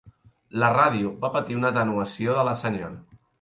[0.61, 2.99] La ràdio va patir una atenuació de la senyal.